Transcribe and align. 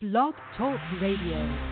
Blog 0.00 0.32
Talk 0.56 0.78
Radio. 1.00 1.67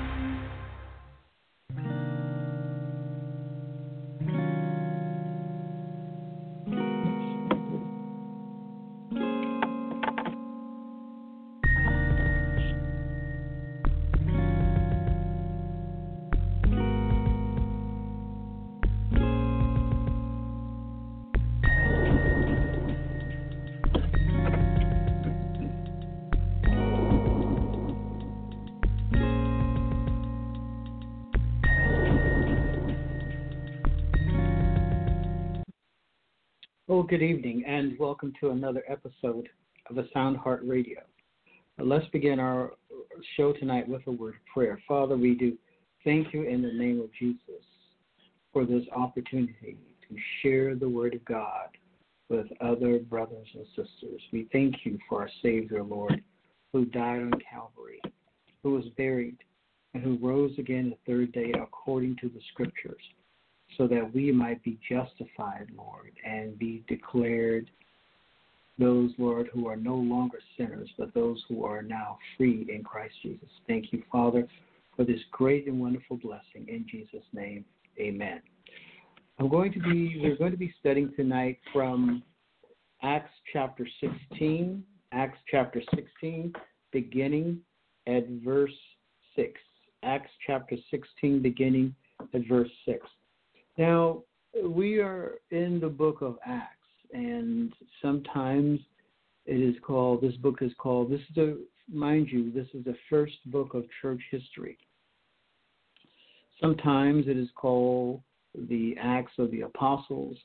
Well, 36.97 37.05
good 37.05 37.21
evening, 37.21 37.63
and 37.67 37.99
welcome 37.99 38.33
to 38.41 38.53
another 38.53 38.83
episode 38.89 39.51
of 39.91 39.99
A 39.99 40.09
Sound 40.15 40.39
Heart 40.39 40.63
Radio. 40.65 41.01
Let's 41.79 42.07
begin 42.07 42.41
our 42.41 42.73
show 43.37 43.53
tonight 43.53 43.87
with 43.87 44.01
a 44.07 44.13
word 44.13 44.37
of 44.37 44.47
prayer. 44.51 44.81
Father, 44.89 45.15
we 45.15 45.35
do 45.35 45.59
thank 46.05 46.33
you 46.33 46.45
in 46.45 46.63
the 46.63 46.73
name 46.73 46.99
of 47.03 47.13
Jesus 47.13 47.63
for 48.51 48.65
this 48.65 48.85
opportunity 48.97 49.77
to 50.09 50.17
share 50.41 50.75
the 50.75 50.89
word 50.89 51.13
of 51.13 51.23
God 51.27 51.69
with 52.31 52.47
other 52.63 53.01
brothers 53.01 53.49
and 53.53 53.67
sisters. 53.77 54.23
We 54.33 54.49
thank 54.51 54.77
you 54.85 54.99
for 55.07 55.21
our 55.21 55.31
Savior, 55.43 55.83
Lord, 55.83 56.23
who 56.73 56.87
died 56.87 57.21
on 57.21 57.33
Calvary, 57.51 58.01
who 58.63 58.71
was 58.71 58.87
buried, 58.97 59.37
and 59.93 60.03
who 60.03 60.17
rose 60.27 60.59
again 60.59 60.89
the 60.89 61.13
third 61.13 61.33
day 61.33 61.53
according 61.61 62.17
to 62.23 62.31
the 62.31 62.41
scriptures 62.53 63.03
so 63.77 63.87
that 63.87 64.15
we 64.15 64.33
might 64.33 64.63
be 64.63 64.79
justified, 64.89 65.69
Lord, 65.77 66.13
and 66.25 66.59
be 66.59 66.85
declared 66.89 67.71
those, 68.79 69.11
Lord, 69.19 69.49
who 69.53 69.69
are 69.69 69.77
no 69.77 69.97
longer 69.97 70.39
sinners, 70.57 70.89
but 70.99 71.15
those 71.15 71.43
who 71.49 71.65
are 71.65 71.83
now 71.83 72.19
free 72.37 72.67
in 72.69 72.85
Christ 72.85 73.15
Jesus. 73.23 73.49
Thank 73.67 73.93
you, 73.93 74.03
Father, 74.13 74.47
for 74.95 75.05
this 75.05 75.21
great 75.31 75.67
and 75.67 75.81
wonderful 75.81 76.17
blessing. 76.17 76.67
In 76.69 76.87
Jesus' 76.91 77.27
name, 77.33 77.65
amen. 77.99 78.43
I'm 79.39 79.49
going 79.49 79.73
to 79.73 79.81
be, 79.81 80.19
we're 80.23 80.37
going 80.37 80.53
to 80.53 80.59
be 80.59 80.75
studying 80.81 81.13
tonight 81.15 81.59
from 81.73 82.23
Acts 83.03 83.33
chapter 83.53 83.87
16, 84.31 84.83
Acts 85.13 85.39
chapter 85.51 85.83
16, 85.95 86.53
beginning 86.93 87.61
at 88.07 88.27
verse 88.45 88.73
6. 89.37 89.53
Acts 90.03 90.31
chapter 90.47 90.77
16, 90.91 91.43
beginning 91.43 91.95
at 92.35 92.47
verse 92.49 92.71
6. 92.87 92.99
Now, 93.79 94.23
we 94.65 95.01
are 95.01 95.33
in 95.51 95.81
the 95.81 95.89
book 95.89 96.23
of 96.23 96.39
Acts, 96.47 96.73
and 97.13 97.73
sometimes 98.01 98.81
it 99.45 99.61
is 99.61 99.77
called, 99.83 100.23
this 100.23 100.37
book 100.37 100.63
is 100.63 100.73
called, 100.79 101.11
this 101.11 101.21
is 101.21 101.35
the, 101.35 101.67
mind 101.93 102.29
you, 102.31 102.51
this 102.53 102.67
is 102.75 102.85
the 102.85 102.97
first 103.11 103.35
book 103.47 103.75
of 103.75 103.85
church 104.01 104.21
history. 104.31 104.79
Sometimes 106.61 107.29
it 107.29 107.37
is 107.37 107.49
called 107.55 108.23
the 108.69 108.97
Acts 109.01 109.33
of 109.39 109.51
the 109.51 109.63
Apostles, 109.63 110.37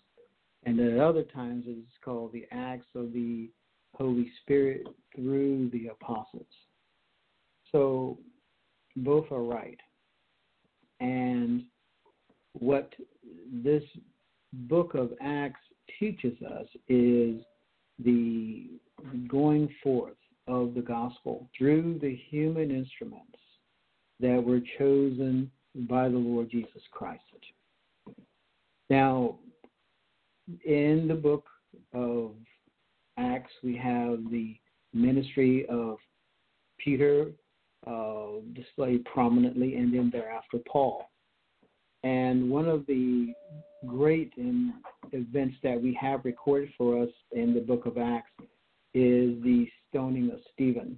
and 0.65 0.79
at 0.79 0.99
other 0.99 1.23
times 1.23 1.63
it 1.67 1.77
is 1.77 1.97
called 2.03 2.33
the 2.33 2.45
Acts 2.51 2.87
of 2.95 3.13
the 3.13 3.49
Holy 3.95 4.29
Spirit 4.41 4.87
through 5.15 5.69
the 5.71 5.87
Apostles. 5.87 6.45
So 7.71 8.17
both 8.97 9.31
are 9.31 9.41
right. 9.43 9.79
And 10.99 11.63
what 12.53 12.93
this 13.63 13.83
book 14.53 14.93
of 14.95 15.11
Acts 15.21 15.61
teaches 15.99 16.37
us 16.43 16.67
is 16.87 17.41
the 18.03 18.69
going 19.27 19.69
forth 19.83 20.15
of 20.47 20.73
the 20.73 20.81
gospel 20.81 21.47
through 21.57 21.99
the 22.01 22.19
human 22.29 22.71
instruments 22.71 23.37
that 24.19 24.43
were 24.43 24.59
chosen 24.77 25.49
by 25.89 26.09
the 26.09 26.17
Lord 26.17 26.49
Jesus 26.51 26.81
Christ. 26.91 27.21
Now, 28.89 29.35
in 30.65 31.07
the 31.07 31.15
book 31.15 31.45
of 31.93 32.31
Acts, 33.17 33.53
we 33.63 33.77
have 33.77 34.19
the 34.29 34.55
ministry 34.93 35.65
of 35.69 35.97
Peter 36.77 37.31
uh, 37.87 38.41
displayed 38.53 39.05
prominently, 39.05 39.75
and 39.75 39.93
then 39.93 40.09
thereafter 40.11 40.57
Paul. 40.67 41.10
And 42.03 42.49
one 42.49 42.67
of 42.67 42.85
the 42.87 43.33
great 43.87 44.33
events 45.11 45.55
that 45.63 45.81
we 45.81 45.97
have 45.99 46.25
recorded 46.25 46.69
for 46.77 47.01
us 47.03 47.09
in 47.31 47.53
the 47.53 47.59
book 47.59 47.85
of 47.85 47.97
Acts 47.97 48.31
is 48.93 49.41
the 49.43 49.67
stoning 49.89 50.31
of 50.31 50.39
Stephen. 50.53 50.97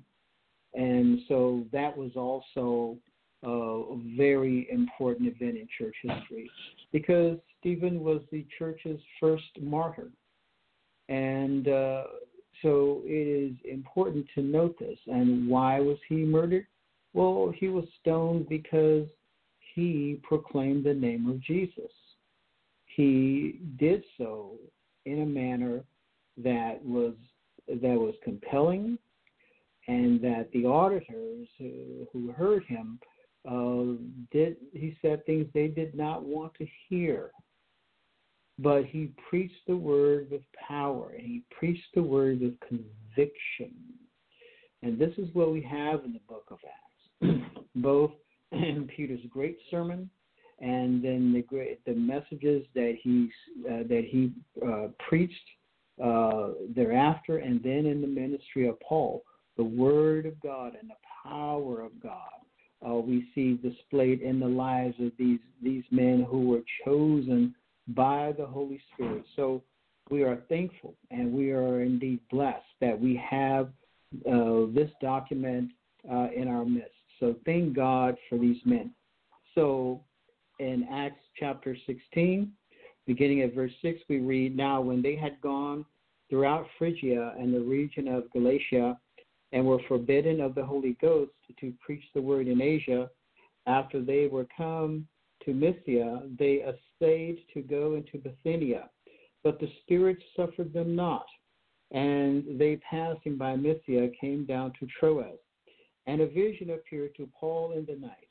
And 0.74 1.19
so 1.28 1.66
that 1.72 1.96
was 1.96 2.12
also 2.16 2.97
a 3.44 3.97
very 4.18 4.68
important 4.72 5.28
event 5.28 5.58
in 5.58 5.68
church 5.78 5.96
history 6.02 6.50
because 6.91 7.38
Stephen 7.59 8.00
was 8.00 8.22
the 8.31 8.46
church's 8.58 9.00
first 9.20 9.44
martyr. 9.62 10.09
And 11.09 11.68
uh, 11.68 12.03
so 12.62 13.02
it 13.03 13.52
is 13.52 13.56
important 13.70 14.25
to 14.35 14.41
note 14.41 14.80
this. 14.80 14.97
And 15.08 15.47
why 15.47 15.80
was 15.80 15.97
he 16.08 16.16
murdered? 16.16 16.66
Well, 17.14 17.53
he 17.56 17.68
was 17.68 17.85
stoned 18.02 18.47
because 18.50 19.06
he 19.73 20.19
proclaimed 20.23 20.84
the 20.85 20.94
name 20.94 21.29
of 21.29 21.41
Jesus. 21.41 21.91
He 22.85 23.59
did 23.78 24.03
so 24.17 24.51
in 25.06 25.22
a 25.22 25.25
manner 25.25 25.84
that 26.38 26.84
was 26.84 27.13
that 27.67 27.97
was 27.97 28.13
compelling, 28.23 28.97
and 29.88 30.22
that 30.22 30.50
the 30.51 30.66
auditors 30.66 31.47
who, 31.57 32.07
who 32.11 32.31
heard 32.31 32.63
him 32.66 33.00
uh, 33.47 34.00
did. 34.31 34.57
He 34.73 34.97
said 35.01 35.25
things 35.25 35.47
they 35.53 35.67
did 35.67 35.95
not 35.95 36.23
want 36.23 36.53
to 36.55 36.67
hear, 36.88 37.31
but 38.59 38.85
he 38.85 39.11
preached 39.29 39.66
the 39.67 39.78
word 39.78 40.28
with 40.29 40.41
power, 40.67 41.11
and 41.17 41.25
he 41.25 41.44
preached 41.57 41.88
the 41.95 42.03
word 42.03 42.41
with 42.41 42.59
conviction. 42.67 43.73
And 44.81 45.00
this 45.00 45.13
is 45.17 45.29
what 45.34 45.51
we 45.51 45.61
have 45.61 46.03
in 46.03 46.13
the 46.13 46.19
book 46.28 46.45
of 46.51 46.59
Acts, 46.66 47.40
both 47.75 48.11
in 48.53 48.90
Peter's 48.96 49.25
great 49.30 49.58
sermon, 49.69 50.09
and 50.59 51.03
then 51.03 51.34
the 51.34 51.41
great 51.41 51.84
the 51.86 51.94
messages 51.94 52.66
that 52.75 52.96
he 53.02 53.30
uh, 53.69 53.84
that 53.90 54.06
he 54.08 54.31
uh, 54.66 54.88
preached 55.08 55.36
uh, 56.03 56.50
thereafter, 56.75 57.38
and 57.38 57.62
then 57.64 57.86
in 57.86 58.02
the 58.02 58.08
ministry 58.08 58.68
of 58.68 58.80
Paul, 58.80 59.24
the 59.58 59.64
Word 59.64 60.25
of 60.25 60.40
God 60.41 60.74
and 60.80 60.90
the 60.90 61.30
power 61.30 61.81
of 61.81 61.91
God. 62.02 62.30
Uh, 62.86 62.96
we 62.96 63.30
see 63.34 63.53
displayed 63.53 64.22
in 64.22 64.40
the 64.40 64.47
lives 64.47 64.96
of 65.00 65.12
these 65.18 65.40
these 65.62 65.84
men 65.91 66.25
who 66.30 66.47
were 66.47 66.64
chosen 66.85 67.56
by 67.90 68.34
the 68.38 68.46
Holy 68.46 68.81
Spirit. 68.94 69.24
So 69.35 69.62
we 70.09 70.24
are 70.24 70.38
thankful 70.50 70.96
and 71.12 71.31
we 71.31 71.52
are 71.52 71.81
indeed 71.81 72.20
blessed 72.30 72.64
that 72.81 73.00
we 73.00 73.16
have 73.30 73.70
uh, 74.30 74.68
this 74.74 74.90
document 75.02 75.72
uh, 76.12 76.28
in 76.35 76.47
our 76.47 76.66
midst. 76.66 76.91
So 77.19 77.35
thank 77.46 77.75
God 77.75 78.16
for 78.29 78.38
these 78.38 78.59
men. 78.66 78.91
So 79.56 80.01
in 80.59 80.88
Acts 80.91 81.24
chapter 81.40 81.78
16, 81.85 82.51
beginning 83.06 83.41
at 83.41 83.53
verse 83.53 83.72
6, 83.81 84.00
we 84.09 84.19
read 84.19 84.56
Now, 84.56 84.81
when 84.81 85.01
they 85.01 85.16
had 85.16 85.40
gone 85.41 85.85
throughout 86.29 86.66
Phrygia 86.78 87.34
and 87.40 87.53
the 87.53 87.62
region 87.62 88.07
of 88.07 88.31
Galatia, 88.31 88.97
and 89.53 89.66
were 89.66 89.79
forbidden 89.88 90.41
of 90.41 90.56
the 90.56 90.66
Holy 90.66 90.97
Ghost 91.00 91.31
to 91.59 91.72
preach 91.85 92.03
the 92.14 92.22
word 92.22 92.47
in 92.47 92.61
Asia, 92.61 93.09
after 93.67 94.02
they 94.02 94.28
were 94.28 94.47
come 94.58 95.08
to 95.46 95.53
Mysia, 95.53 96.23
they 96.40 96.64
essayed 96.64 97.37
to 97.53 97.61
go 97.61 97.96
into 97.96 98.17
Bithynia, 98.17 98.90
but 99.43 99.59
the 99.59 99.70
Spirit 99.82 100.17
suffered 100.35 100.73
them 100.73 100.96
not. 100.96 101.26
And 101.91 102.59
they 102.59 102.78
passing 102.78 103.37
by 103.37 103.55
Mysia 103.55 104.09
came 104.20 104.46
down 104.46 104.73
to 104.79 104.87
Troas. 104.99 105.37
And 106.05 106.22
a 106.22 106.28
vision 106.28 106.72
appeared 106.72 107.16
to 107.16 107.29
Paul 107.40 107.73
in 107.73 107.85
the 107.85 107.96
night. 107.96 108.28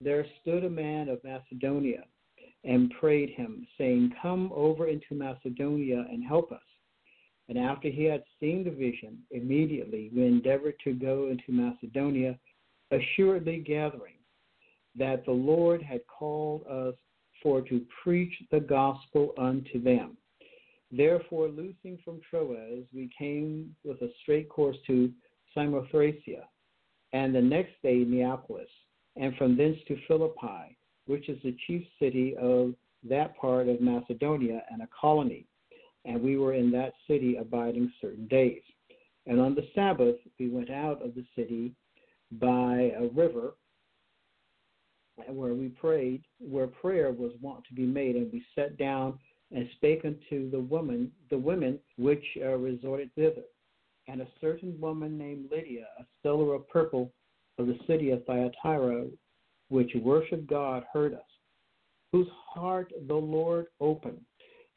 There 0.00 0.24
stood 0.40 0.64
a 0.64 0.70
man 0.70 1.08
of 1.08 1.22
Macedonia 1.24 2.04
and 2.64 2.92
prayed 2.98 3.30
him, 3.30 3.66
saying, 3.76 4.12
Come 4.22 4.52
over 4.54 4.86
into 4.86 5.14
Macedonia 5.14 6.06
and 6.10 6.24
help 6.24 6.52
us. 6.52 6.62
And 7.48 7.58
after 7.58 7.88
he 7.88 8.04
had 8.04 8.22
seen 8.38 8.64
the 8.64 8.70
vision, 8.70 9.18
immediately 9.32 10.10
we 10.14 10.24
endeavored 10.24 10.76
to 10.84 10.92
go 10.92 11.28
into 11.28 11.50
Macedonia, 11.50 12.38
assuredly 12.90 13.58
gathering 13.58 14.14
that 14.96 15.24
the 15.24 15.32
Lord 15.32 15.82
had 15.82 16.00
called 16.06 16.64
us 16.66 16.94
for 17.42 17.60
to 17.62 17.84
preach 18.02 18.32
the 18.50 18.60
gospel 18.60 19.34
unto 19.36 19.82
them. 19.82 20.16
Therefore, 20.92 21.48
loosing 21.48 21.98
from 22.04 22.20
Troas, 22.28 22.84
we 22.92 23.10
came 23.16 23.74
with 23.84 24.00
a 24.02 24.10
straight 24.22 24.48
course 24.48 24.76
to 24.86 25.10
Samothracia 25.56 26.44
and 27.12 27.34
the 27.34 27.40
next 27.40 27.72
day 27.82 28.04
Neapolis, 28.06 28.68
and 29.16 29.34
from 29.36 29.56
thence 29.56 29.76
to 29.88 29.96
Philippi, 30.06 30.76
which 31.06 31.28
is 31.28 31.38
the 31.42 31.56
chief 31.66 31.84
city 31.98 32.36
of 32.40 32.74
that 33.08 33.36
part 33.36 33.68
of 33.68 33.80
Macedonia 33.80 34.62
and 34.70 34.82
a 34.82 34.88
colony. 34.98 35.46
And 36.04 36.22
we 36.22 36.38
were 36.38 36.54
in 36.54 36.70
that 36.72 36.92
city 37.06 37.36
abiding 37.36 37.92
certain 38.00 38.26
days. 38.28 38.62
And 39.26 39.40
on 39.40 39.54
the 39.54 39.66
Sabbath 39.74 40.16
we 40.38 40.48
went 40.48 40.70
out 40.70 41.04
of 41.04 41.14
the 41.14 41.24
city 41.36 41.72
by 42.32 42.92
a 42.98 43.08
river 43.14 43.54
where 45.28 45.54
we 45.54 45.68
prayed, 45.68 46.22
where 46.38 46.66
prayer 46.66 47.12
was 47.12 47.32
wont 47.42 47.64
to 47.68 47.74
be 47.74 47.84
made, 47.84 48.16
and 48.16 48.32
we 48.32 48.44
sat 48.54 48.78
down 48.78 49.18
and 49.52 49.68
spake 49.76 50.02
unto 50.04 50.50
the 50.50 50.58
woman, 50.58 51.10
the 51.28 51.36
women 51.36 51.78
which 51.98 52.24
uh, 52.40 52.56
resorted 52.56 53.10
thither. 53.14 53.42
And 54.10 54.22
a 54.22 54.28
certain 54.40 54.76
woman 54.80 55.16
named 55.16 55.50
Lydia, 55.52 55.86
a 55.98 56.04
seller 56.22 56.54
of 56.54 56.68
purple 56.68 57.12
of 57.58 57.68
the 57.68 57.78
city 57.86 58.10
of 58.10 58.24
Thyatira, 58.24 59.06
which 59.68 59.92
worshipped 59.94 60.48
God, 60.48 60.82
heard 60.92 61.14
us, 61.14 61.20
whose 62.10 62.26
heart 62.52 62.92
the 63.06 63.14
Lord 63.14 63.66
opened. 63.80 64.20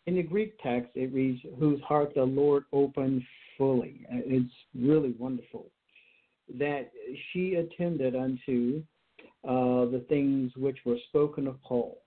In 0.05 0.15
the 0.15 0.23
Greek 0.23 0.59
text, 0.61 0.91
it 0.95 1.11
reads, 1.11 1.41
whose 1.57 1.81
heart 1.81 2.13
the 2.13 2.23
Lord 2.23 2.65
opened 2.73 3.23
fully. 3.57 4.05
It's 4.09 4.53
really 4.75 5.15
wonderful 5.17 5.71
that 6.59 6.91
she 7.31 7.55
attended 7.55 8.15
unto 8.15 8.83
uh, 9.47 9.89
the 9.89 10.05
things 10.09 10.51
which 10.55 10.77
were 10.85 10.97
spoken 11.07 11.47
of 11.47 11.59
Paul. 11.63 11.97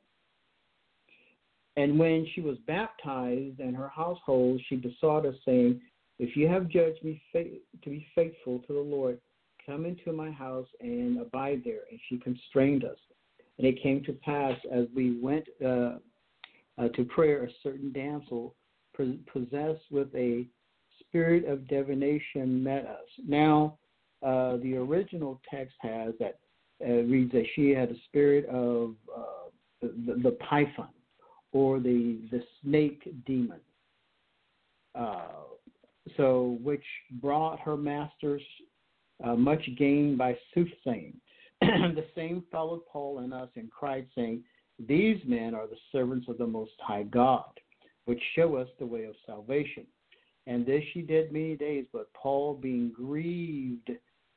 And 1.77 1.99
when 1.99 2.27
she 2.35 2.41
was 2.41 2.57
baptized 2.67 3.59
and 3.59 3.77
her 3.77 3.89
household, 3.89 4.61
she 4.69 4.77
besought 4.77 5.27
us, 5.27 5.35
saying, 5.45 5.81
If 6.19 6.37
you 6.37 6.49
have 6.49 6.69
judged 6.69 7.05
me 7.05 7.23
to 7.35 7.91
be 7.91 8.07
faithful 8.15 8.61
to 8.61 8.73
the 8.73 8.81
Lord, 8.81 9.19
come 9.65 9.85
into 9.85 10.13
my 10.13 10.31
house 10.31 10.69
and 10.81 11.21
abide 11.21 11.63
there. 11.65 11.81
And 11.91 12.01
she 12.09 12.19
constrained 12.19 12.85
us. 12.85 12.99
And 13.59 13.67
it 13.67 13.83
came 13.83 14.03
to 14.05 14.13
pass 14.13 14.57
as 14.73 14.87
we 14.95 15.19
went 15.21 15.47
uh, 15.65 15.97
uh, 16.79 16.89
to 16.95 17.05
prayer, 17.05 17.45
a 17.45 17.49
certain 17.63 17.93
damsel 17.93 18.55
possessed 19.33 19.85
with 19.91 20.09
a 20.15 20.47
spirit 21.01 21.45
of 21.45 21.69
divination 21.69 22.63
met 22.63 22.87
us. 22.87 23.07
Now, 23.27 23.79
uh, 24.23 24.57
the 24.59 24.77
original 24.77 25.41
text 25.51 25.75
has 25.81 26.15
that 26.19 26.39
uh, 26.87 27.03
reads 27.05 27.33
that 27.33 27.47
she 27.55 27.71
had 27.71 27.91
a 27.91 27.97
spirit 28.09 28.47
of 28.47 28.95
uh, 29.15 29.49
the, 29.81 30.21
the, 30.23 30.37
python 30.49 30.89
or 31.53 31.79
the 31.79 32.19
the 32.31 32.43
snake 32.63 33.09
demon. 33.27 33.61
Uh, 34.95 35.29
so, 36.17 36.59
which 36.63 36.85
brought 37.21 37.61
her 37.61 37.77
masters 37.77 38.43
uh, 39.25 39.35
much 39.35 39.63
gain 39.79 40.17
by 40.17 40.37
soothsaying. 40.55 41.15
the 41.61 42.05
same 42.15 42.45
followed 42.53 42.83
Paul 42.91 43.21
and 43.21 43.33
us 43.33 43.49
and 43.57 43.71
cried, 43.71 44.07
saying, 44.15 44.43
These 44.79 45.19
men 45.27 45.55
are 45.55 45.67
the 45.67 45.79
servants 45.91 46.27
of 46.29 46.39
the 46.39 46.47
Most 46.47 46.73
High 46.81 47.05
God, 47.05 47.49
which 48.05 48.21
show 48.35 48.57
us 48.57 48.69
the 48.79 48.87
way 48.87 49.05
of 49.05 49.15
salvation. 49.25 49.87
And 50.47 50.65
this 50.65 50.83
she 50.93 51.03
did 51.03 51.33
many 51.33 51.57
days, 51.57 51.87
but 51.93 52.13
Paul, 52.13 52.55
being 52.55 52.93
grieved, 52.95 53.91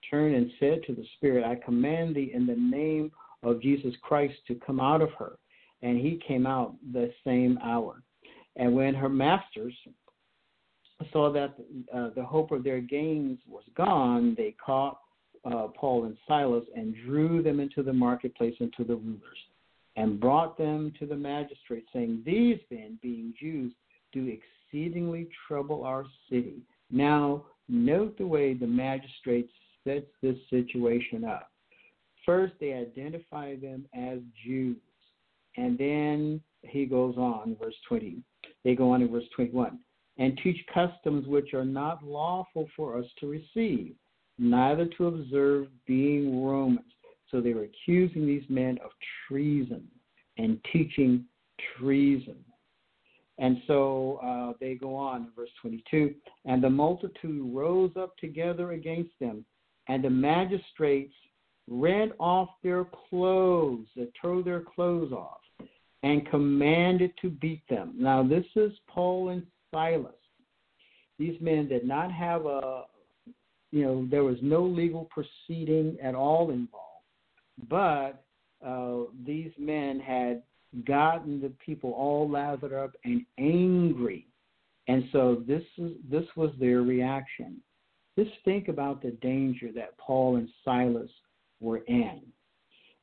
turned 0.09 0.35
and 0.35 0.51
said 0.59 0.81
to 0.87 0.95
the 0.95 1.05
Spirit, 1.17 1.43
I 1.43 1.55
command 1.63 2.15
thee 2.15 2.31
in 2.33 2.45
the 2.47 2.55
name 2.55 3.11
of 3.43 3.61
Jesus 3.61 3.93
Christ 4.01 4.35
to 4.47 4.55
come 4.55 4.79
out 4.79 5.01
of 5.01 5.11
her. 5.19 5.37
And 5.81 5.97
he 5.97 6.21
came 6.27 6.47
out 6.47 6.75
the 6.91 7.11
same 7.23 7.59
hour. 7.63 8.01
And 8.55 8.75
when 8.75 8.93
her 8.95 9.09
masters 9.09 9.73
saw 11.11 11.31
that 11.31 11.55
uh, 11.93 12.09
the 12.15 12.23
hope 12.23 12.51
of 12.51 12.63
their 12.63 12.81
gains 12.81 13.39
was 13.47 13.63
gone, 13.75 14.35
they 14.37 14.55
caught 14.63 14.99
uh, 15.45 15.67
Paul 15.75 16.05
and 16.05 16.17
Silas 16.27 16.65
and 16.75 16.95
drew 17.05 17.41
them 17.41 17.59
into 17.59 17.83
the 17.83 17.93
marketplace 17.93 18.55
and 18.59 18.73
to 18.77 18.83
the 18.83 18.95
rulers, 18.95 19.37
and 19.95 20.19
brought 20.19 20.57
them 20.57 20.91
to 20.99 21.05
the 21.05 21.15
magistrates, 21.15 21.87
saying, 21.93 22.23
These 22.25 22.59
men, 22.69 22.99
being 23.01 23.33
Jews, 23.39 23.71
do 24.11 24.27
exceedingly 24.71 25.29
trouble 25.47 25.83
our 25.83 26.05
city. 26.29 26.61
Now, 26.91 27.45
note 27.67 28.17
the 28.17 28.27
way 28.27 28.53
the 28.53 28.67
magistrates 28.67 29.51
sets 29.85 30.07
this 30.21 30.37
situation 30.49 31.23
up. 31.23 31.49
First, 32.25 32.53
they 32.59 32.73
identify 32.73 33.55
them 33.55 33.85
as 33.93 34.19
Jews. 34.45 34.77
And 35.55 35.77
then 35.77 36.41
he 36.63 36.85
goes 36.85 37.15
on, 37.17 37.55
verse 37.61 37.75
20. 37.87 38.21
They 38.63 38.75
go 38.75 38.91
on 38.91 39.01
in 39.01 39.09
verse 39.09 39.23
21 39.35 39.79
and 40.19 40.37
teach 40.43 40.57
customs 40.71 41.25
which 41.27 41.53
are 41.53 41.65
not 41.65 42.03
lawful 42.03 42.67
for 42.75 42.97
us 42.97 43.05
to 43.19 43.27
receive, 43.27 43.95
neither 44.37 44.85
to 44.85 45.07
observe, 45.07 45.67
being 45.87 46.43
Romans. 46.45 46.85
So 47.31 47.41
they 47.41 47.53
were 47.53 47.63
accusing 47.63 48.27
these 48.27 48.43
men 48.49 48.77
of 48.83 48.91
treason 49.27 49.87
and 50.37 50.59
teaching 50.71 51.25
treason. 51.77 52.35
And 53.37 53.61
so 53.67 54.19
uh, 54.21 54.57
they 54.59 54.75
go 54.75 54.93
on 54.95 55.21
in 55.21 55.27
verse 55.35 55.49
22 55.61 56.13
and 56.45 56.61
the 56.61 56.69
multitude 56.69 57.55
rose 57.55 57.91
up 57.97 58.17
together 58.17 58.73
against 58.73 59.11
them 59.21 59.45
and 59.87 60.03
the 60.03 60.09
magistrates 60.09 61.13
rent 61.69 62.11
off 62.19 62.49
their 62.63 62.85
clothes, 63.09 63.87
they 63.95 64.07
tore 64.21 64.43
their 64.43 64.61
clothes 64.61 65.13
off, 65.13 65.39
and 66.03 66.29
commanded 66.29 67.11
to 67.21 67.29
beat 67.29 67.61
them. 67.69 67.93
Now, 67.95 68.23
this 68.23 68.45
is 68.55 68.71
Paul 68.87 69.29
and 69.29 69.45
Silas. 69.71 70.13
These 71.17 71.39
men 71.41 71.67
did 71.67 71.85
not 71.85 72.11
have 72.11 72.45
a, 72.45 72.83
you 73.71 73.83
know, 73.83 74.07
there 74.09 74.23
was 74.23 74.37
no 74.41 74.63
legal 74.63 75.09
proceeding 75.11 75.97
at 76.01 76.15
all 76.15 76.51
involved, 76.51 76.85
but 77.69 78.23
uh, 78.65 79.09
these 79.25 79.51
men 79.57 79.99
had 79.99 80.43
gotten 80.85 81.41
the 81.41 81.51
people 81.63 81.91
all 81.91 82.29
lathered 82.29 82.73
up 82.73 82.91
and 83.03 83.25
angry, 83.37 84.27
and 84.87 85.03
so 85.11 85.43
this 85.47 85.63
is 85.77 85.91
this 86.09 86.25
was 86.35 86.51
their 86.59 86.81
reaction. 86.81 87.57
Just 88.17 88.31
think 88.43 88.67
about 88.67 89.01
the 89.01 89.11
danger 89.21 89.71
that 89.75 89.97
Paul 89.97 90.37
and 90.37 90.49
Silas 90.65 91.09
were 91.59 91.79
in. 91.87 92.21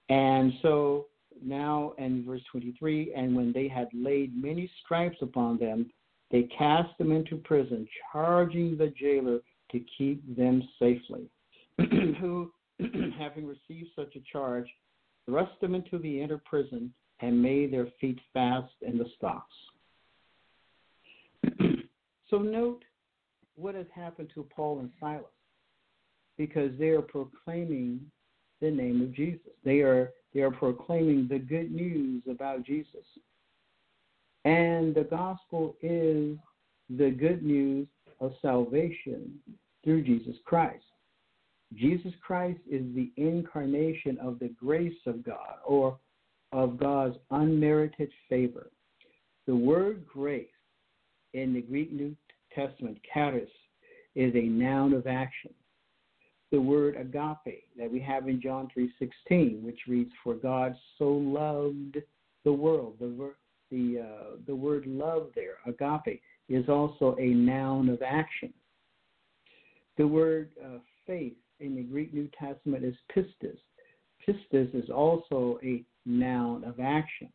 And 0.08 0.52
so 0.62 1.06
now 1.42 1.92
in 1.98 2.24
verse 2.24 2.42
23, 2.50 3.14
and 3.14 3.34
when 3.34 3.52
they 3.52 3.68
had 3.68 3.88
laid 3.94 4.40
many 4.40 4.70
stripes 4.84 5.16
upon 5.22 5.58
them, 5.58 5.90
they 6.30 6.44
cast 6.56 6.96
them 6.98 7.12
into 7.12 7.36
prison, 7.36 7.86
charging 8.12 8.76
the 8.76 8.92
jailer 8.98 9.40
to 9.72 9.80
keep 9.96 10.36
them 10.36 10.62
safely. 10.78 11.28
Who, 11.78 12.50
having 13.18 13.46
received 13.46 13.90
such 13.94 14.16
a 14.16 14.20
charge, 14.30 14.68
thrust 15.24 15.52
them 15.60 15.74
into 15.74 15.98
the 15.98 16.20
inner 16.20 16.40
prison 16.44 16.92
and 17.20 17.40
made 17.40 17.72
their 17.72 17.88
feet 18.00 18.18
fast 18.32 18.72
in 18.82 18.98
the 18.98 19.06
stocks. 19.16 19.54
so 22.30 22.38
note 22.38 22.84
what 23.56 23.74
has 23.74 23.86
happened 23.94 24.30
to 24.34 24.46
Paul 24.54 24.80
and 24.80 24.90
Silas 25.00 25.24
because 26.36 26.70
they 26.78 26.88
are 26.88 27.02
proclaiming 27.02 28.00
the 28.60 28.70
name 28.70 29.00
of 29.02 29.14
Jesus. 29.14 29.52
They 29.64 29.80
are 29.80 30.12
they 30.34 30.42
are 30.42 30.50
proclaiming 30.50 31.28
the 31.28 31.38
good 31.38 31.72
news 31.72 32.22
about 32.30 32.64
Jesus. 32.64 33.04
And 34.46 34.94
the 34.94 35.02
gospel 35.02 35.76
is 35.82 36.38
the 36.88 37.10
good 37.10 37.42
news 37.42 37.88
of 38.20 38.32
salvation 38.40 39.40
through 39.82 40.04
Jesus 40.04 40.36
Christ. 40.44 40.84
Jesus 41.74 42.12
Christ 42.24 42.60
is 42.70 42.84
the 42.94 43.10
incarnation 43.16 44.16
of 44.22 44.38
the 44.38 44.50
grace 44.50 44.94
of 45.04 45.24
God 45.24 45.56
or 45.66 45.98
of 46.52 46.78
God's 46.78 47.16
unmerited 47.32 48.08
favor. 48.28 48.70
The 49.48 49.56
word 49.56 50.06
grace 50.06 50.46
in 51.34 51.52
the 51.52 51.62
Greek 51.62 51.90
New 51.92 52.14
Testament, 52.54 52.98
charis, 53.12 53.50
is 54.14 54.32
a 54.36 54.42
noun 54.42 54.92
of 54.92 55.08
action. 55.08 55.52
The 56.52 56.60
word 56.60 56.94
agape 56.94 57.64
that 57.76 57.90
we 57.90 57.98
have 57.98 58.28
in 58.28 58.40
John 58.40 58.68
3:16, 58.68 59.64
which 59.64 59.88
reads, 59.88 60.12
"For 60.22 60.34
God 60.34 60.78
so 60.98 61.16
loved 61.16 62.00
the 62.44 62.52
world." 62.52 63.00
The 63.00 63.08
the 63.70 64.00
uh, 64.00 64.36
the 64.46 64.54
word 64.54 64.86
love 64.86 65.30
there, 65.34 65.58
agape, 65.66 66.20
is 66.48 66.68
also 66.68 67.16
a 67.18 67.26
noun 67.26 67.88
of 67.88 68.02
action. 68.02 68.52
The 69.96 70.06
word 70.06 70.50
uh, 70.64 70.78
faith 71.06 71.36
in 71.60 71.74
the 71.74 71.82
Greek 71.82 72.12
New 72.12 72.28
Testament 72.38 72.84
is 72.84 72.94
pistis. 73.14 73.58
Pistis 74.26 74.74
is 74.74 74.90
also 74.90 75.58
a 75.62 75.84
noun 76.04 76.64
of 76.64 76.80
action. 76.80 77.28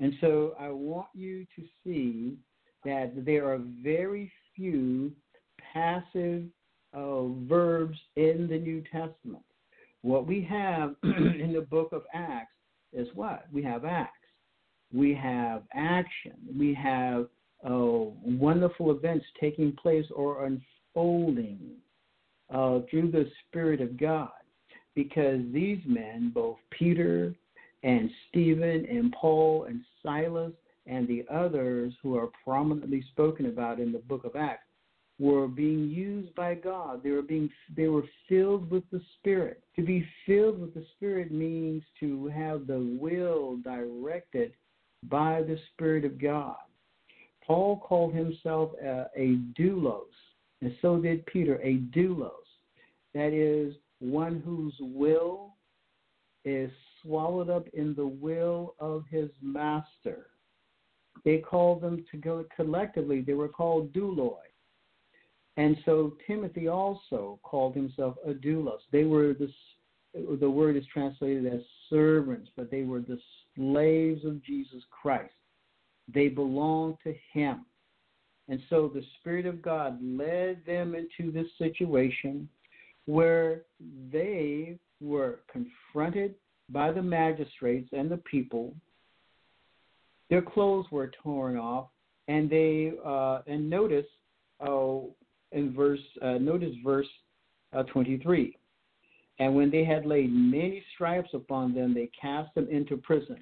And 0.00 0.12
so 0.20 0.54
I 0.58 0.70
want 0.70 1.06
you 1.14 1.46
to 1.56 1.62
see 1.84 2.36
that 2.84 3.12
there 3.24 3.46
are 3.52 3.60
very 3.82 4.30
few 4.56 5.12
passive 5.72 6.44
uh, 6.92 7.26
verbs 7.48 7.98
in 8.16 8.46
the 8.48 8.58
New 8.58 8.82
Testament. 8.82 9.44
What 10.02 10.26
we 10.26 10.42
have 10.42 10.96
in 11.02 11.52
the 11.54 11.66
book 11.70 11.90
of 11.92 12.02
Acts 12.12 12.52
is 12.92 13.08
what? 13.14 13.46
We 13.52 13.62
have 13.62 13.84
acts. 13.84 14.12
We 14.94 15.14
have 15.14 15.62
action. 15.74 16.34
We 16.56 16.74
have 16.74 17.26
uh, 17.64 18.10
wonderful 18.24 18.90
events 18.90 19.24
taking 19.40 19.72
place 19.72 20.06
or 20.14 20.46
unfolding 20.46 21.58
uh, 22.52 22.80
through 22.90 23.10
the 23.10 23.28
Spirit 23.48 23.80
of 23.80 23.98
God. 23.98 24.30
because 24.94 25.40
these 25.52 25.80
men, 25.86 26.30
both 26.34 26.56
Peter 26.70 27.34
and 27.82 28.10
Stephen 28.28 28.86
and 28.88 29.12
Paul 29.12 29.64
and 29.64 29.80
Silas 30.02 30.52
and 30.86 31.08
the 31.08 31.24
others 31.32 31.92
who 32.02 32.16
are 32.16 32.28
prominently 32.44 33.02
spoken 33.10 33.46
about 33.46 33.80
in 33.80 33.92
the 33.92 33.98
book 33.98 34.24
of 34.24 34.36
Acts, 34.36 34.62
were 35.18 35.46
being 35.46 35.88
used 35.88 36.34
by 36.34 36.54
God. 36.54 37.02
They 37.02 37.10
were 37.10 37.22
being 37.22 37.48
they 37.76 37.86
were 37.86 38.04
filled 38.28 38.68
with 38.70 38.82
the 38.90 39.00
Spirit. 39.18 39.62
To 39.76 39.82
be 39.82 40.04
filled 40.26 40.60
with 40.60 40.74
the 40.74 40.84
Spirit 40.96 41.30
means 41.30 41.82
to 42.00 42.26
have 42.28 42.66
the 42.66 42.96
will 43.00 43.58
directed 43.58 44.52
by 45.08 45.42
the 45.42 45.58
Spirit 45.72 46.04
of 46.04 46.20
God. 46.20 46.56
Paul 47.46 47.78
called 47.78 48.14
himself 48.14 48.72
a, 48.82 49.06
a 49.16 49.38
doulos, 49.58 50.02
and 50.60 50.74
so 50.80 50.98
did 50.98 51.26
Peter, 51.26 51.56
a 51.62 51.78
doulos. 51.96 52.30
That 53.12 53.32
is 53.32 53.74
one 53.98 54.42
whose 54.44 54.74
will 54.80 55.54
is 56.44 56.70
swallowed 57.02 57.50
up 57.50 57.66
in 57.74 57.94
the 57.94 58.06
will 58.06 58.74
of 58.78 59.04
his 59.10 59.30
master. 59.42 60.26
They 61.24 61.38
called 61.38 61.80
them 61.80 62.04
to 62.10 62.16
go 62.16 62.44
collectively, 62.54 63.20
they 63.20 63.34
were 63.34 63.48
called 63.48 63.92
douloi. 63.92 64.36
And 65.56 65.76
so 65.84 66.14
Timothy 66.26 66.68
also 66.68 67.38
called 67.42 67.76
himself 67.76 68.16
a 68.26 68.32
doulos. 68.32 68.80
They 68.90 69.04
were 69.04 69.34
the 69.34 69.48
the 70.40 70.50
word 70.50 70.76
is 70.76 70.84
translated 70.92 71.46
as 71.46 71.60
servants, 71.90 72.48
but 72.56 72.70
they 72.70 72.82
were 72.82 73.00
the 73.00 73.18
slaves 73.56 74.24
of 74.24 74.42
Jesus 74.44 74.82
Christ. 74.90 75.32
They 76.12 76.28
belong 76.28 76.98
to 77.04 77.14
him. 77.32 77.64
And 78.48 78.60
so 78.68 78.90
the 78.92 79.02
Spirit 79.18 79.46
of 79.46 79.62
God 79.62 79.98
led 80.02 80.64
them 80.66 80.94
into 80.94 81.32
this 81.32 81.46
situation 81.56 82.48
where 83.06 83.62
they 84.12 84.78
were 85.00 85.40
confronted 85.50 86.34
by 86.70 86.92
the 86.92 87.02
magistrates 87.02 87.88
and 87.92 88.10
the 88.10 88.18
people. 88.18 88.74
Their 90.30 90.42
clothes 90.42 90.86
were 90.90 91.10
torn 91.22 91.56
off, 91.56 91.88
and 92.28 92.48
they 92.48 92.92
uh, 93.04 93.40
and 93.46 93.68
notice 93.68 94.06
oh, 94.60 95.14
in 95.52 95.74
verse 95.74 96.00
uh, 96.22 96.38
notice 96.38 96.74
verse 96.82 97.06
uh, 97.74 97.82
23. 97.84 98.56
And 99.38 99.54
when 99.54 99.70
they 99.70 99.84
had 99.84 100.06
laid 100.06 100.32
many 100.32 100.84
stripes 100.94 101.30
upon 101.34 101.74
them, 101.74 101.92
they 101.92 102.08
cast 102.20 102.54
them 102.54 102.68
into 102.70 102.96
prison. 102.96 103.38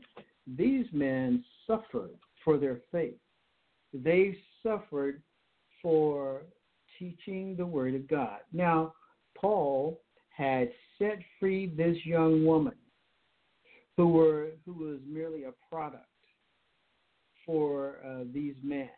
These 0.56 0.86
men 0.92 1.44
suffered 1.66 2.16
for 2.44 2.56
their 2.56 2.80
faith. 2.90 3.18
They 3.92 4.38
suffered 4.62 5.22
for 5.82 6.42
teaching 6.98 7.56
the 7.56 7.66
word 7.66 7.94
of 7.94 8.08
God. 8.08 8.38
Now, 8.52 8.94
Paul 9.36 10.00
had 10.30 10.70
set 10.98 11.18
free 11.38 11.66
this 11.66 11.96
young 12.04 12.44
woman 12.44 12.74
who 13.96 14.08
were 14.08 14.50
who 14.64 14.72
was 14.72 14.98
merely 15.06 15.44
a 15.44 15.52
product 15.68 16.06
for 17.44 17.96
uh, 18.06 18.24
these 18.32 18.54
men 18.62 18.88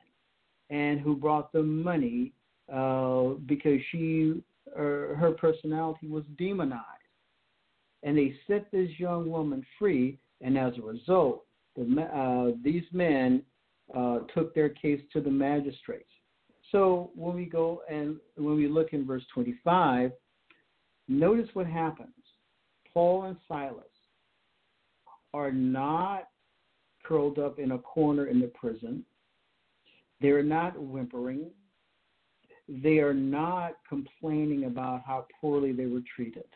and 0.70 1.00
who 1.00 1.16
brought 1.16 1.52
them 1.52 1.82
money 1.82 2.32
uh, 2.72 3.34
because 3.46 3.80
she 3.90 4.42
her 4.75 5.33
personality 5.38 6.09
was 6.09 6.25
demonized. 6.38 6.85
And 8.02 8.16
they 8.16 8.35
set 8.47 8.71
this 8.71 8.90
young 8.99 9.30
woman 9.30 9.64
free, 9.78 10.18
and 10.40 10.59
as 10.59 10.75
a 10.78 10.83
result, 10.83 11.44
the, 11.75 12.02
uh, 12.02 12.56
these 12.62 12.85
men 12.92 13.42
uh, 13.97 14.21
took 14.35 14.54
their 14.54 14.68
case 14.68 15.00
to 15.12 15.21
the 15.21 15.30
magistrates. 15.30 16.11
So 16.71 17.11
when 17.14 17.35
we 17.35 17.44
go 17.44 17.83
and 17.90 18.16
when 18.37 18.56
we 18.56 18.68
look 18.68 18.92
in 18.92 19.06
verse 19.06 19.23
25, 19.33 20.12
notice 21.09 21.49
what 21.54 21.66
happens. 21.66 22.11
Paul 22.92 23.25
and 23.25 23.37
Silas 23.47 23.85
are 25.33 25.52
not 25.52 26.28
curled 27.04 27.38
up 27.38 27.59
in 27.59 27.73
a 27.73 27.78
corner 27.78 28.26
in 28.26 28.40
the 28.40 28.47
prison. 28.49 29.04
They're 30.21 30.42
not 30.42 30.78
whimpering 30.78 31.50
they 32.68 32.99
are 32.99 33.14
not 33.14 33.75
complaining 33.88 34.64
about 34.64 35.02
how 35.06 35.26
poorly 35.40 35.73
they 35.73 35.87
were 35.87 36.02
treated. 36.14 36.47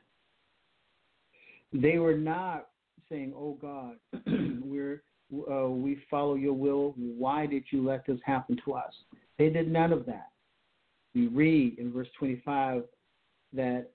They 1.73 1.99
were 1.99 2.17
not 2.17 2.69
saying, 3.09 3.35
"Oh 3.37 3.59
God, 3.61 3.97
we're 4.63 5.03
uh, 5.51 5.69
we 5.69 6.03
follow 6.11 6.35
your 6.35 6.55
will. 6.55 6.95
Why 6.97 7.47
did 7.47 7.65
you 7.71 7.85
let 7.85 8.07
this 8.07 8.21
happen 8.25 8.59
to 8.65 8.75
us?" 8.75 8.93
They 9.39 9.51
did 9.51 9.71
none 9.71 9.93
of 9.93 10.07
that. 10.07 10.31
We 11.15 11.27
read 11.29 11.79
in 11.79 11.93
verse 11.93 12.09
25 12.19 12.85
that, 13.53 13.91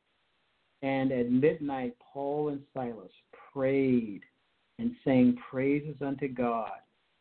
and 0.82 1.12
at 1.12 1.32
midnight 1.32 1.96
Paul 2.13 2.50
and 2.50 2.62
Silas 2.74 3.12
prayed 3.53 4.22
and 4.79 4.96
sang 5.03 5.38
praises 5.50 5.96
unto 6.01 6.27
God, 6.27 6.72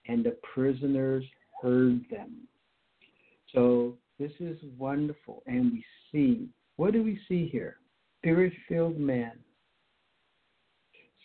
and 0.07 0.25
the 0.25 0.37
prisoners 0.55 1.25
heard 1.63 2.05
them. 2.11 2.49
So 3.55 3.97
this 4.19 4.33
is 4.41 4.59
wonderful. 4.79 5.43
And 5.47 5.73
we 5.73 5.85
see, 6.11 6.49
what 6.77 6.93
do 6.93 7.03
we 7.03 7.19
see 7.29 7.49
here? 7.49 7.77
Spirit 8.19 8.53
filled 8.69 8.99
men. 8.99 9.33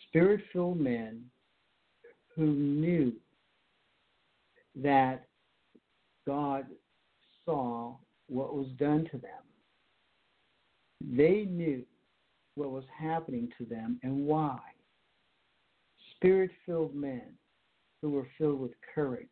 Spirit 0.08 0.40
filled 0.52 0.80
men 0.80 1.22
who 2.34 2.46
knew 2.46 3.12
that 4.82 5.26
God 6.26 6.66
saw 7.44 7.96
what 8.28 8.54
was 8.54 8.68
done 8.78 9.08
to 9.10 9.18
them. 9.18 9.30
They 11.16 11.46
knew 11.48 11.84
what 12.54 12.70
was 12.70 12.84
happening 12.98 13.48
to 13.58 13.64
them 13.64 14.00
and 14.02 14.26
why. 14.26 14.58
Spirit 16.16 16.50
filled 16.66 16.94
men 16.94 17.34
who 18.02 18.10
were 18.10 18.26
filled 18.36 18.60
with 18.60 18.72
courage 18.94 19.28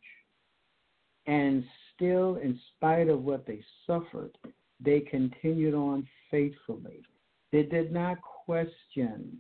and 1.27 1.65
still, 1.97 2.37
in 2.37 2.59
spite 2.77 3.09
of 3.09 3.25
what 3.25 3.47
they 3.47 3.61
suffered, 3.87 4.37
they 4.79 5.01
continued 5.01 5.75
on 5.75 6.07
faithfully. 6.31 7.03
They 7.53 7.63
did 7.63 7.93
not 7.93 8.19
question 8.21 9.39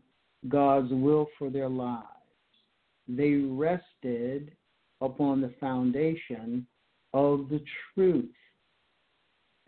God's 0.49 0.91
will 0.91 1.29
for 1.39 1.51
their 1.51 1.69
lives. 1.69 2.07
They 3.09 3.35
rested 3.35 4.53
upon 5.01 5.41
the 5.41 5.55
foundation 5.61 6.67
of 7.13 7.49
the 7.49 7.63
truth. 7.95 8.31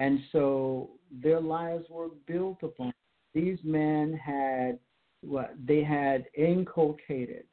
And 0.00 0.20
so 0.32 0.90
their 1.22 1.40
lives 1.40 1.84
were 1.90 2.08
built 2.26 2.62
upon. 2.62 2.92
These 3.34 3.58
men 3.64 4.18
had 4.24 4.78
what 5.22 5.54
they 5.66 5.82
had 5.82 6.26
inculcated, 6.36 7.44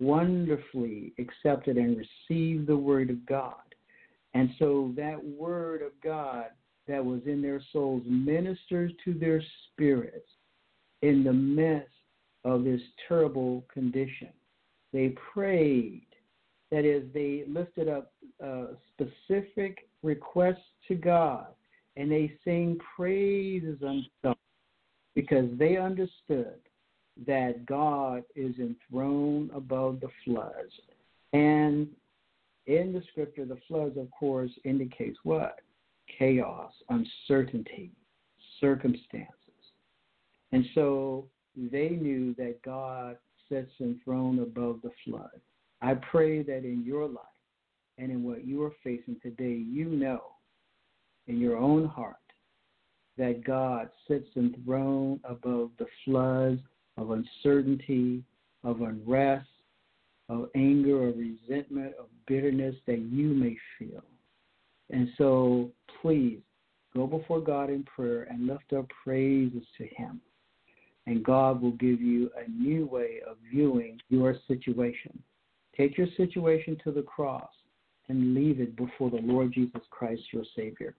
wonderfully 0.00 1.12
accepted 1.18 1.76
and 1.76 1.96
received 1.96 2.66
the 2.66 2.76
word 2.76 3.10
of 3.10 3.24
God. 3.26 3.73
And 4.34 4.50
so 4.58 4.92
that 4.96 5.22
word 5.24 5.82
of 5.82 5.92
God 6.02 6.46
that 6.86 7.04
was 7.04 7.20
in 7.26 7.40
their 7.40 7.62
souls 7.72 8.02
ministers 8.06 8.92
to 9.04 9.14
their 9.14 9.42
spirits 9.70 10.28
in 11.02 11.24
the 11.24 11.32
midst 11.32 11.90
of 12.44 12.64
this 12.64 12.80
terrible 13.08 13.64
condition. 13.72 14.28
They 14.92 15.14
prayed, 15.32 16.06
that 16.70 16.84
is, 16.84 17.04
they 17.14 17.44
lifted 17.48 17.88
up 17.88 18.12
uh, 18.44 18.66
specific 18.92 19.88
requests 20.02 20.58
to 20.88 20.94
God, 20.94 21.46
and 21.96 22.10
they 22.10 22.32
sang 22.44 22.78
praises 22.96 23.78
unto 23.82 24.08
God 24.22 24.36
because 25.14 25.48
they 25.58 25.76
understood 25.76 26.58
that 27.26 27.64
God 27.66 28.24
is 28.34 28.54
enthroned 28.58 29.50
above 29.54 30.00
the 30.00 30.08
floods. 30.24 30.72
And 31.32 31.88
in 32.66 32.92
the 32.92 33.02
scripture, 33.10 33.44
the 33.44 33.58
floods, 33.68 33.96
of 33.96 34.10
course, 34.10 34.50
indicates 34.64 35.18
what? 35.22 35.60
Chaos, 36.18 36.72
uncertainty, 36.88 37.90
circumstances. 38.60 39.28
And 40.52 40.64
so 40.74 41.26
they 41.56 41.90
knew 41.90 42.34
that 42.34 42.62
God 42.62 43.16
sits 43.48 43.72
enthroned 43.80 44.40
above 44.40 44.80
the 44.82 44.90
flood. 45.04 45.40
I 45.82 45.94
pray 45.94 46.42
that 46.42 46.64
in 46.64 46.82
your 46.84 47.06
life 47.06 47.24
and 47.98 48.10
in 48.10 48.22
what 48.22 48.46
you 48.46 48.62
are 48.62 48.72
facing 48.82 49.16
today, 49.22 49.62
you 49.68 49.86
know 49.86 50.22
in 51.26 51.40
your 51.40 51.56
own 51.56 51.86
heart 51.86 52.16
that 53.16 53.44
God 53.44 53.88
sits 54.08 54.28
enthroned 54.36 55.20
above 55.24 55.70
the 55.78 55.86
floods 56.04 56.60
of 56.96 57.10
uncertainty, 57.10 58.22
of 58.62 58.80
unrest, 58.82 59.48
of 60.28 60.48
anger 60.54 60.96
or 60.96 61.12
resentment, 61.12 61.94
of 61.98 62.06
bitterness 62.26 62.74
that 62.86 62.98
you 62.98 63.28
may 63.28 63.56
feel. 63.78 64.02
And 64.90 65.08
so 65.18 65.70
please 66.00 66.40
go 66.94 67.06
before 67.06 67.40
God 67.40 67.70
in 67.70 67.84
prayer 67.84 68.26
and 68.30 68.46
lift 68.46 68.72
up 68.72 68.86
praises 69.02 69.64
to 69.78 69.84
Him. 69.96 70.20
And 71.06 71.22
God 71.22 71.60
will 71.60 71.72
give 71.72 72.00
you 72.00 72.30
a 72.36 72.50
new 72.50 72.86
way 72.86 73.20
of 73.28 73.36
viewing 73.52 74.00
your 74.08 74.36
situation. 74.48 75.22
Take 75.76 75.98
your 75.98 76.06
situation 76.16 76.78
to 76.84 76.92
the 76.92 77.02
cross 77.02 77.50
and 78.08 78.34
leave 78.34 78.60
it 78.60 78.76
before 78.76 79.10
the 79.10 79.20
Lord 79.22 79.52
Jesus 79.52 79.82
Christ, 79.90 80.22
your 80.32 80.44
Savior 80.56 80.94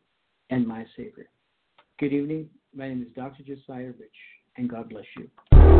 and 0.49 0.67
my 0.67 0.85
Savior. 0.95 1.27
Good 1.99 2.13
evening. 2.13 2.49
My 2.75 2.89
name 2.89 3.03
is 3.03 3.15
Dr. 3.15 3.43
Josiah 3.43 3.93
Rich. 3.97 4.11
and 4.57 4.69
God 4.69 4.89
bless 4.89 5.05
you. 5.17 5.74